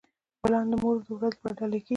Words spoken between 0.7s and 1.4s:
د مور ورځ